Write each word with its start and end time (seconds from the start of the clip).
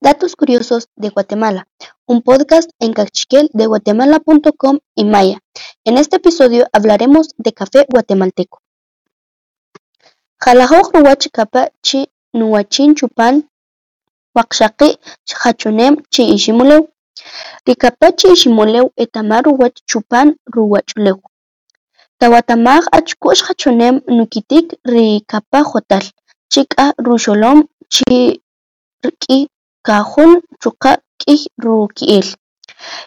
Datos 0.00 0.36
curiosos 0.36 0.88
de 0.94 1.08
Guatemala, 1.08 1.66
un 2.06 2.22
podcast 2.22 2.70
en 2.78 2.92
cachiquel 2.92 3.50
de 3.52 3.66
guatemala.com 3.66 4.78
y 4.94 5.04
maya. 5.04 5.40
En 5.84 5.98
este 5.98 6.16
episodio 6.16 6.68
hablaremos 6.72 7.30
de 7.36 7.52
café 7.52 7.84
guatemalteco. 7.88 8.60
Jalajok 10.40 10.94
ruwach 10.94 11.28
kapa 11.32 11.70
chi 11.82 12.06
nuwachin 12.32 12.94
chupan 12.94 13.48
waqshaqi 14.36 14.98
hachunem 15.42 15.96
chi 16.12 16.22
ishimulew. 16.34 16.86
Rikapa 17.66 18.12
chi 18.12 18.28
ishimulew 18.32 18.90
etamar 18.96 19.42
ruwach 19.44 19.82
chupan 19.84 20.36
ruwachlew. 20.46 21.18
Tawatamaj 22.20 22.84
achkush 22.92 23.42
hachunem 23.48 24.00
nukitik 24.06 24.78
rikapa 24.84 25.64
jotal. 25.64 26.04
Chika 26.52 26.94
rusholom 26.98 27.66
chi 27.90 29.48
cajón 29.86 30.40
chuca 30.62 30.92
kih 31.20 31.42
ruquil. 31.64 32.26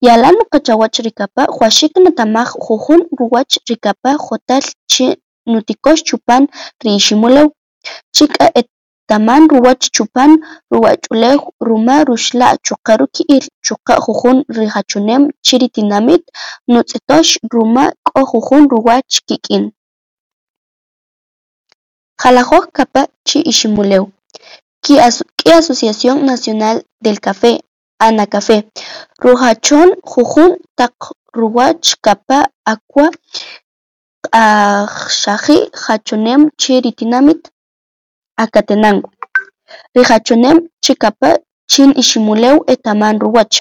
Yalan 0.00 0.36
cachawach 0.52 0.98
ricapa, 1.06 1.42
huashik 1.56 1.92
natamaj 2.04 2.48
jujun 2.64 3.00
ruwach 3.18 3.54
ricapa, 3.68 4.10
jotal 4.24 4.64
chi 4.90 5.06
nutikos 5.46 6.02
chupan 6.08 6.42
rinshimulew. 6.84 7.48
Chika 8.14 8.50
et 8.54 8.68
taman 9.08 9.48
ruwach 9.48 9.84
chupan 9.94 10.30
ruwach 10.72 11.04
ulew 11.10 11.38
ruma 11.60 12.04
rushla 12.04 12.56
chuka 12.66 12.96
ruquil 13.00 13.44
chuka 13.66 13.94
jujun 14.04 14.44
rihachunem 14.56 15.22
chiritinamit 15.46 16.22
nutzitosh 16.68 17.38
ruma 17.52 17.92
ko 18.06 18.20
jujun 18.30 18.68
ruwach 18.72 19.14
kikin. 19.28 19.72
Jalajoh 22.20 22.66
kapa 22.72 23.06
chi 23.26 23.38
ishimulew. 23.50 24.04
Ki 24.82 24.98
az 25.00 25.22
k'i 25.44 25.52
Asociación 25.52 26.24
Nacional 26.24 26.86
del 27.00 27.20
Café 27.20 27.60
Anacafé 28.00 28.56
rujachon 29.18 29.88
jujun 30.02 30.56
taq 30.78 30.94
ruwach 31.38 31.96
kapa 32.04 32.48
akwa 32.64 33.06
q'ajxaji 34.24 35.58
jachunem 35.84 36.50
chi 36.60 36.80
ritinamit 36.80 37.42
Acatenango. 38.42 39.08
Rijachunem 39.94 40.56
chikapa 40.84 41.38
chin 41.70 41.90
iximulew 42.00 42.56
etaman 42.72 43.20
ruwach 43.20 43.60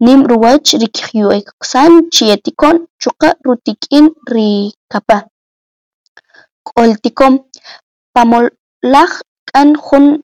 nim 0.00 0.20
ruwach 0.30 0.68
rikiqyu'eksan 0.82 1.92
chi 2.14 2.24
etikon 2.34 2.76
chuqa 3.02 3.28
rutik'in 3.44 4.06
rikapa 4.34 5.16
k'oltikom 6.66 7.34
pamolaj 8.14 9.12
k'an 9.48 9.68
jun 9.86 10.23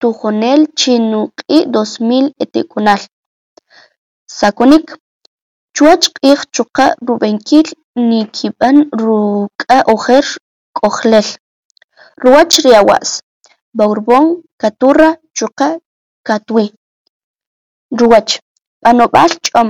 tujonel 0.00 0.60
chi 0.78 0.92
nuq'i 1.12 1.58
dos 1.74 1.92
mil 2.08 2.26
etik'unal 2.42 3.02
sakunik 4.38 4.86
chuwach 5.74 6.06
q'iij 6.16 6.40
chuqa 6.54 6.86
rub'enkil 7.06 7.68
nikib'an 8.08 8.76
ruk'a 9.04 9.78
ujer 9.94 10.26
k'ojlel 10.76 11.28
ruwach 12.22 12.54
riawas 12.64 13.08
Bourbon 13.78 14.26
Caturra 14.60 15.10
chuqa 15.38 15.68
katwi 16.28 16.64
ruwach 17.98 18.32
b'anob'al 18.82 19.32
ch'om 19.44 19.68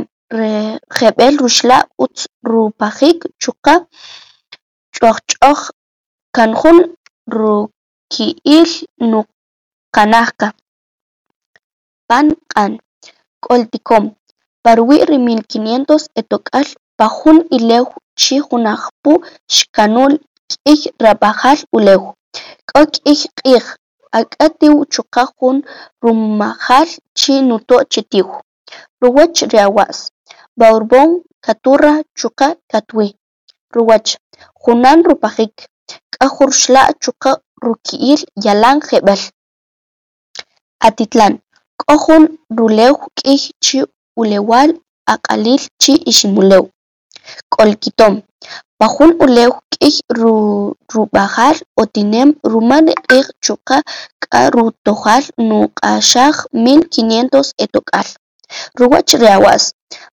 jeb'el 0.98 1.34
ruxla' 1.42 1.82
utz 2.04 2.20
rupajik 2.50 3.18
chuqa 3.42 3.74
ch'ojch'oj 4.94 5.60
kanjun 6.36 6.78
ruki'il 7.36 8.70
nuqanajka 9.94 10.46
pan 12.08 12.26
q'an 12.50 12.72
k'oltikom 13.44 14.04
parwi' 14.64 15.06
ri 15.10 15.18
mil 15.26 15.40
quinientos 15.50 16.02
etok'al 16.20 16.66
pa 16.98 17.06
jun 17.18 17.38
ilew 17.56 17.84
chi 18.20 18.36
junajpu 18.46 19.12
xkanul 19.56 20.12
k'ey 20.50 20.80
rab'ajal 21.04 21.58
ulew 21.76 22.02
k'o 22.68 22.80
k'ey 22.94 23.18
q'iij 23.38 23.66
ak'atiw 24.18 24.74
chuqa 24.94 25.22
jun 25.38 25.56
rumajal 26.02 26.88
chi 27.18 27.34
nuto' 27.48 27.86
chitiw. 27.92 28.28
Ruwach 29.02 29.38
riawas. 29.52 29.98
Bourbon 30.58 31.10
Caturra 31.44 31.94
chuqa 32.18 32.48
katwi. 32.70 33.06
Ruwach. 33.74 34.10
Junan 34.62 34.98
rupajik. 35.08 35.54
K'aj 36.14 36.34
chuqa 37.02 37.30
ruki'il 37.64 38.20
yalan 38.44 38.78
jeb'el 38.88 39.22
Atitlán 40.88 41.34
k'o 41.80 41.94
jun 42.04 42.24
rulew 42.58 42.94
k'ey 43.18 43.40
chi 43.64 43.78
ulewal 44.20 44.70
aq'alil 45.14 45.62
chi 45.82 45.92
iximulew 46.10 46.64
k'olkitom 47.52 48.14
pa 48.78 48.86
jun 48.94 49.12
ulew 49.24 49.50
k'ey 49.72 49.94
rub'ajal 50.94 51.56
ot'inem 51.82 52.28
ruma 52.52 52.78
niq'ij 52.86 53.26
chuqa 53.44 53.76
k'a 54.22 54.40
rutojal 54.54 55.24
nuq'axaj 55.48 56.36
mil 56.64 56.80
quinientos 56.92 57.48
etok'al. 57.64 58.08
Ruwach 58.78 59.10
riawas 59.22 59.62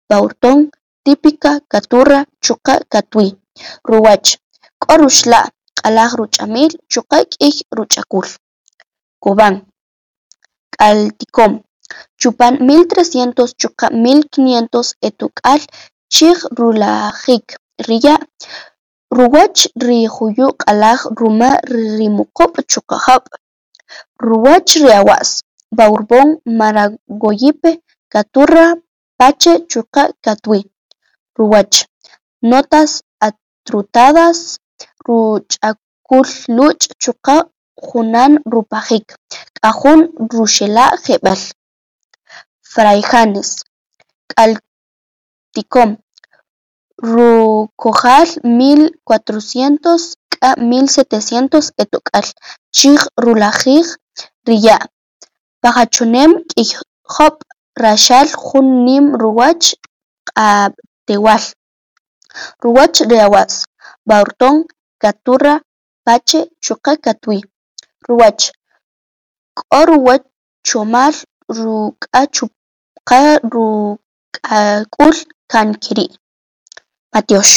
Bourbon 0.09 0.59
Típica 1.05 1.53
Caturra 1.73 2.21
chuqa 2.45 2.75
katwi 2.93 3.27
ruwach 3.91 4.29
k'o 4.83 4.93
ruxla' 5.03 5.47
ruch'amil 6.19 6.73
chuqa 6.93 7.19
k'ey 7.33 7.55
ruch'akul. 7.77 8.27
Cubán 9.23 9.55
k'altikom 10.79 11.53
chupan 12.21 12.55
mil 12.69 12.83
trescientos 12.91 13.51
chuqa 13.61 13.87
mil 14.05 14.21
quinientos 14.33 14.89
etok'al 15.09 15.61
chij 16.15 16.39
rulajik 16.59 17.47
riya' 17.89 18.19
ruwach 19.17 19.61
rijuyu' 19.87 20.53
q'alaj 20.61 21.01
ruma 21.19 21.51
rimuquub' 21.99 22.57
chuqa 22.73 22.97
jab' 23.07 23.27
ruwach 24.27 24.71
riawas 24.85 25.31
Bourbon 25.77 26.29
Maragogipe 26.59 27.71
Caturra 28.13 28.67
Pache 29.19 29.53
chuqa 29.73 30.03
katwi 30.25 30.61
ruwach 31.39 31.77
Notas 32.51 32.91
Atrutadas 33.27 34.39
ruch'akuj 35.07 36.29
chuqa 37.03 37.37
junan 37.87 38.33
rupajik 38.53 39.07
k'ajun 39.57 40.01
ruxela' 40.35 40.91
jeb'el 41.05 41.41
Fraijanes 42.73 43.51
mil 48.59 48.81
cuatrocientos 49.07 50.03
k'a 50.33 50.51
mil 50.71 50.87
setecientos 50.97 51.67
etok'al 51.83 52.27
chij 52.77 53.01
rulajij 53.25 53.87
riya' 54.49 54.81
pajachunem 55.63 56.31
k'ey 56.51 56.69
jo'b' 57.15 57.41
raxal 57.83 58.27
jun 58.47 58.67
nim 58.87 59.05
ruwach 59.23 59.67
q'ab'tewal 60.29 61.45
ruwach 62.63 62.97
riawas 63.11 63.53
Bourbon 64.09 64.57
Caturra 65.03 65.55
Pache 66.05 66.41
chuqa 68.09 68.17
katwi 68.17 68.17
ruwach 68.17 68.45
k'o 69.59 69.81
ruwachomal 69.89 71.15
ruk'achuqa 71.57 73.21
ruk'ak'ul 73.53 75.17
kankiri 75.53 76.07
Matiox 77.13 77.49